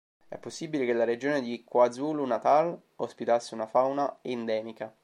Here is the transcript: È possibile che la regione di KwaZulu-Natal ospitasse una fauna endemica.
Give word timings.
È 0.27 0.39
possibile 0.39 0.87
che 0.87 0.93
la 0.93 1.03
regione 1.03 1.41
di 1.41 1.63
KwaZulu-Natal 1.63 2.75
ospitasse 2.95 3.53
una 3.53 3.67
fauna 3.67 4.17
endemica. 4.23 4.91